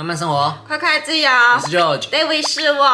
[0.00, 1.30] 慢慢生活，快快自由。
[1.30, 2.88] 我是 George，David 是我。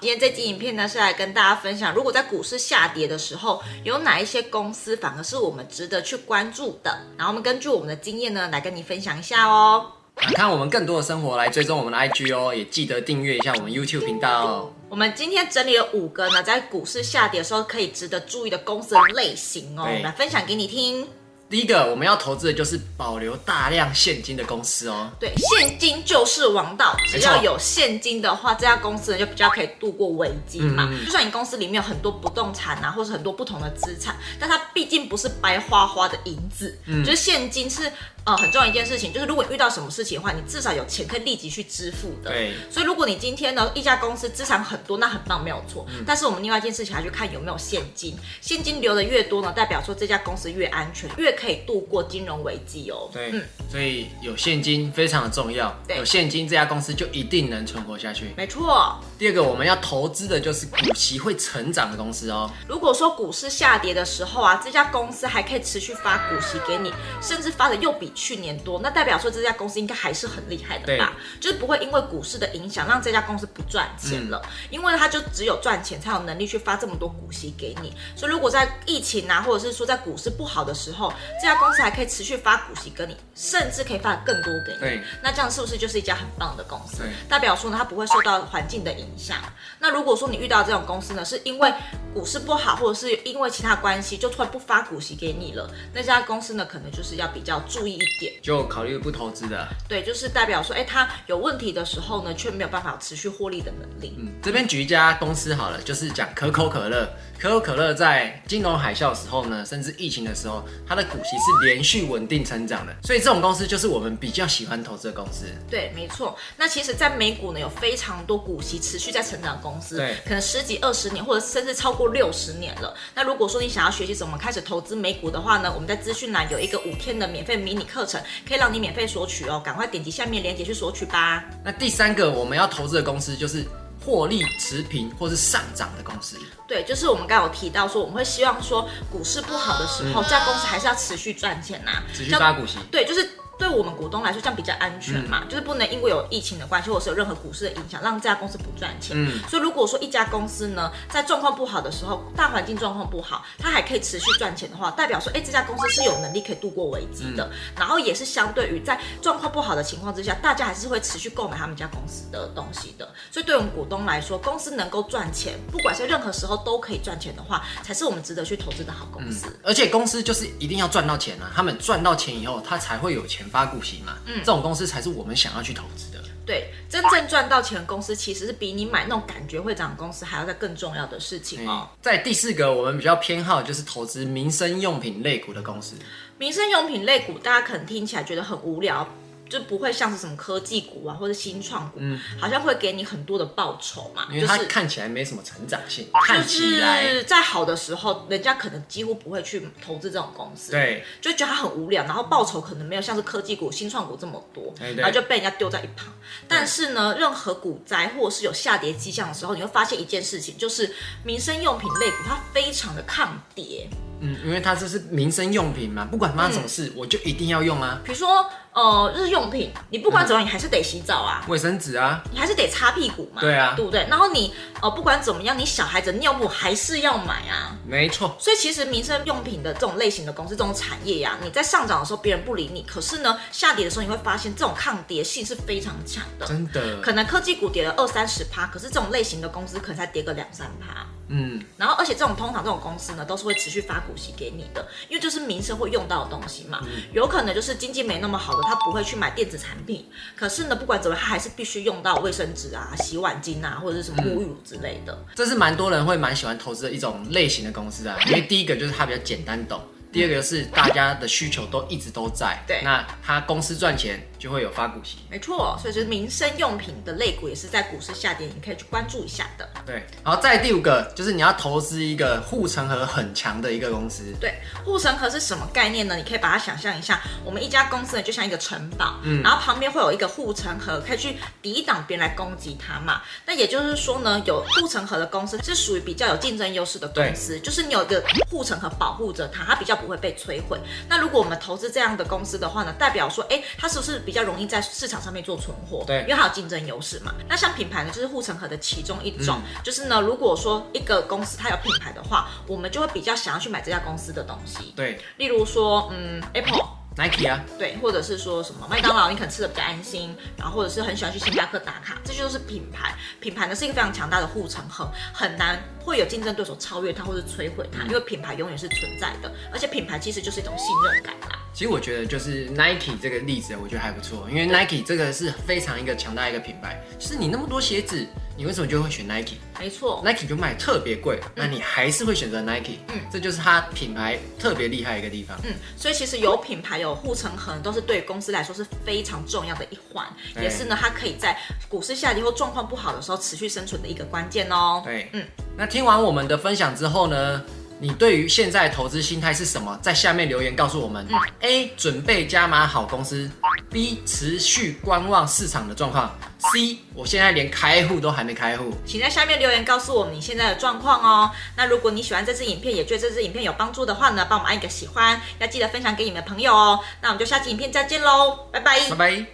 [0.00, 6.96] 今天这集影片呢，是来跟大家分享，如果在股市下跌的时候，有哪一些公司反而是我们值得去关注的。
[7.16, 9.84] 然后我们根据我们的经验呢，来跟你分享一下哦。
[10.20, 14.72] 想看我们更多的生活，来追踪我们的 IG 哦，也记得订阅一下我们 YouTube 频道哦。
[14.88, 21.08] 我们今天整理了五个呢，在股市下跌的时候可以值得注意的公司的类型哦，来分享给你听。
[21.54, 25.08] 第一个我们要投资的就是保留大量现金的公司哦。
[25.20, 30.88] 对，现金就是王道，只要有现金的话，这家公司呢就比较可以度过危机嘛。
[30.90, 37.88] 嗯、就算你公司里面有很多不动产啊，或是很多不同的资产，但它毕竟不是白花花的银子，嗯、就是现金是。
[38.24, 42.30] 呃，很重要一件事情就是，如果遇到什么事情的话，你至少有钱可以立即去支付的。
[42.30, 42.54] 对。
[42.70, 45.84] 所以，如果你今天呢，一家公司资产很多，那很棒，没有错。
[45.90, 46.02] 嗯。
[46.06, 53.10] 但是我们另外一件事情还要去看有没有现金，现金流的越多呢，代表说这家公司越安全，越可以度过金融危机哦。
[53.12, 53.30] 对。
[53.32, 53.42] 嗯。
[53.70, 55.76] 所以有现金非常的重要。
[55.86, 55.98] 对。
[55.98, 58.32] 有现金，这家公司就一定能存活下去。
[58.38, 58.98] 没错。
[59.18, 62.50] 第二个我们要投资的就是股息会成长的公司哦。
[62.66, 71.14] 如果说股市下跌的时候啊，这家公司还可以持续发股息给你，甚至发的又比去年多，那代表说这家公司应该还是很厉害的吧？
[71.40, 77.92] 就是不会因为股市的影响让这家公司不赚钱了，嗯、因为它就只有赚钱才有能力去发这么多股息给你。
[78.16, 85.00] 所以如果在疫情啊，或者是说在股市不好的时候，这家公司还可以持续发股息给你，甚至可以发更多给你。
[85.22, 86.98] 那这样是不是就是一家很棒的公司？
[86.98, 89.38] 对，代表说呢，它不会受到环境的影响。
[89.78, 91.72] 那如果说你遇到这种公司呢，是因为
[92.12, 104.14] 股市不好，或者是因为其他关系，就突然不发股息给你了，那家公司呢，可能就是要比较注意一点，就考虑不投资的，对，就是代表说，哎，它有问题的时候呢，却没有办法持续获利的能力。
[104.18, 107.08] 嗯，这边举一家公司好了，就是讲可口可乐。
[107.38, 115.46] 可口可乐在金融海啸的时候呢，甚至疫情的时候，它的股息是连续稳定成长的，所以这种公司就是我们比较喜欢投资的公司。
[115.68, 116.36] 对，没错。
[116.56, 122.94] 那其实，在美股呢，有非常多股息持续在成长的公司，对，可能十几、二十年，或者甚至超过六十年了。
[123.14, 131.44] 那如果说你想要学习怎么开始投资美股的话呢，我们在资讯栏有一个五天的免费迷你课程，可以让你免费索取哦，赶快点击下面链接去索取吧。
[131.62, 133.64] 那第三个我们要投资的公司就是。
[134.04, 136.36] 获利持平或是上涨的公司，
[136.68, 143.30] 对，就是我们刚有提到说，我们会希望说，股市不好的时候，这家公司还是要持续赚钱呐、持续发股息，对，就是。
[143.58, 149.16] 对我们股东来说，这样比较安全嘛，嗯、就是不能因为有疫情的关系，或者是有任何股市的影响，让这家公司不赚钱。
[149.16, 157.44] 嗯，所以如果说一家公司呢，在状况不好的时候，大环境状况不好，它还可以持续赚钱的话，代表说，哎，这家公司是有能力可以度过危机的。
[157.46, 163.08] 嗯、然后也是相对于在状况不好的情况之下，大家还是会持续购买他们家公司的东西的。
[163.30, 169.46] 所以对我们股东来说，公司能够赚钱，不管是任何时候都可以赚钱的话，才是我们值得去投资的好公司。
[169.46, 174.16] 嗯、而且公司就是一定要赚到钱啊，他们赚到钱以后，他才会有钱发股息嘛。
[174.26, 176.22] 嗯，这种公司才是我们想要去投资的。
[176.46, 181.88] 对，真正赚到钱的公司，其实是比你买那种感觉会涨的公司还要再更重要的事情哦。
[182.02, 185.96] 在第四个，我们比较偏好就是投资民生用品类股的公司。
[186.36, 189.08] 民生用品类股，大家可能听起来觉得很无聊。
[189.54, 197.22] 就不会像是什么科技股啊，或者新创股，嗯，好像会给你很多的报酬嘛，因为它看起来没什么成长性，看起来。
[197.22, 206.12] 在好的时候，人家可能几乎不会去投资这种公司，对，就觉得它很无聊，然后报酬可能没有像是科技股、新创股这么多，然后就被人家丢在一旁。
[206.48, 210.92] 但是呢，任何股灾或者是有下跌迹象的时候，你会发现一件事情，就是
[211.24, 213.88] 民生用品类股它非常的抗跌。
[214.24, 218.00] 嗯，因为它这是民生用品嘛，不管发生什么事，嗯、我就一定要用啊。
[218.02, 224.06] 比如说，呃，日用品，你不管怎么样，你还是得洗澡啊，卫生纸啊，你还是得擦屁股嘛，对啊，对不对？
[224.08, 228.34] 然后你，呃，不管怎么样，你小孩子尿布还是要买啊，没错。
[228.38, 237.00] 所以其实民生用品的这种类型的公司，这种产业呀、啊，你在上涨的时候别人不理你，可是呢，下跌的时候你会发现这种抗跌性是非常强的，真的。
[237.02, 241.06] 可能科技股跌了二三十趴，可是这种类型的公司可能才跌个两三趴。
[241.28, 246.80] 嗯，然后而且这种通常这种公司呢，都是会持续发股息给你的，因为就是民生会用到的东西嘛。
[246.84, 255.12] 嗯、有可能就是经济没那么好的，他不会去买电子产品，可是呢，不管怎么，他还是必须用到卫生纸啊、洗碗巾啊，或者是什么沐浴乳之类的。
[255.12, 259.80] 嗯、这是蛮多人会蛮喜欢投资的一种类型的公司啊，因为第一个就是它比较简单懂，
[260.14, 262.58] 第二个是大家的需求都一直都在。
[262.66, 264.26] 对，那他公司赚钱。
[264.44, 269.66] 就会有发股息，没错，所以就是民生用品的类股也是在股市下跌，你可以去关注一下的。
[269.86, 274.34] 对，然后再第五个就是你要投资一个护城河很强的一个公司。
[274.38, 276.14] 对，护城河是什么概念呢？
[276.14, 283.22] 你可以把它想象一下，我们一家公司呢就像一个城堡，嗯，然后旁边会有一个护城河，可以去抵挡别人来攻击它嘛。
[283.46, 290.78] 那也就是说呢，有护城河的公司是属于比较有竞争优势的公司，就是你有一个护城河保护着它，它比较不不会被摧毁。
[291.08, 296.04] 那如果我们投资这样的公司的话呢，代表说，哎，它是不是比较容易在市场上面做存货？
[296.06, 297.34] 对，因为它有竞争优势嘛。
[297.48, 304.92] 那像品牌呢，就是护城河的其中一种，嗯、就是呢，如果说一个公司它有品牌的话，我们就会比较想要去买这家公司的东西。
[304.94, 307.03] 对，例如说，嗯，Apple。
[307.16, 313.14] Nike 啊，对，或者是说什么麦当劳，你可能吃的比较安心，然后或者是很喜欢去星巴克打卡，这就是品牌。
[313.40, 321.53] 品牌呢是一个非常强大的护城河，很难会有竞争对手超越它或者摧毁它，因为品牌永远是存在的，而且品牌其实就是一种信任感啦。
[321.74, 328.24] 其实我觉得就是 Nike 这个例子，我觉得还不错，因为 Nike 这个是非常一个强大一个品牌，就是你那么多鞋子。
[328.56, 329.56] 你为什么就会选 Nike？
[329.80, 332.98] 没错，Nike 就卖特别贵，嗯、那你还是会选择 Nike。
[333.08, 335.58] 嗯，这就是它品牌特别厉害一个地方。
[335.64, 340.24] 嗯，所以其实有品牌、有护城河，都是对公司来说是非常重要的一环，
[340.62, 345.02] 也是呢，它可以在股市下跌或状况不好的时候持续生存的一个关键哦。
[345.04, 345.44] 对，嗯，
[345.76, 347.60] 那听完我们的分享之后呢？
[348.04, 349.98] 你对于现在投资心态是什么？
[350.02, 351.26] 在下面留言告诉我们。
[351.60, 353.50] A 准备加码好公司
[353.90, 358.92] ，B 持续观望市场的状况，C 我现在连开户都还没开户。
[359.06, 361.50] 请在下面留言告诉我们你现在的状况哦。
[361.78, 367.00] 那如果你喜欢这支影片，也觉得这支影片有帮助的话呢，帮我们按一个喜欢，要记得分享给你们的朋友哦。
[367.22, 369.53] 那我们就下期影片再见喽，拜拜，拜拜。